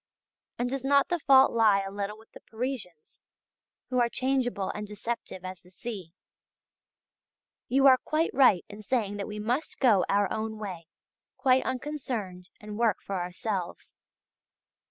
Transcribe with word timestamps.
And 0.57 0.67
does 0.67 0.83
not 0.83 1.09
the 1.09 1.19
fault 1.19 1.51
lie 1.51 1.81
a 1.81 1.91
little 1.91 2.17
with 2.17 2.31
the 2.31 2.39
Parisians, 2.41 3.21
who 3.91 3.99
are 3.99 4.09
changeable 4.09 4.71
and 4.73 4.87
deceptive 4.87 5.45
as 5.45 5.61
the 5.61 5.69
sea? 5.69 6.11
You 7.67 7.85
are 7.85 7.99
quite 8.03 8.33
right 8.33 8.65
in 8.67 8.81
saying 8.81 9.17
that 9.17 9.27
we 9.27 9.37
must 9.37 9.77
go 9.77 10.03
our 10.09 10.27
own 10.31 10.57
way, 10.57 10.87
quite 11.37 11.61
unconcerned, 11.65 12.49
and 12.59 12.79
work 12.79 12.97
for 12.99 13.21
ourselves. 13.21 13.93